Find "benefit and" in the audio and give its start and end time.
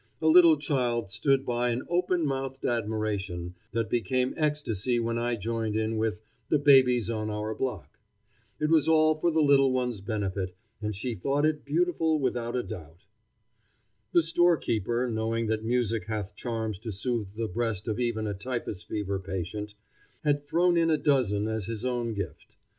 10.01-10.95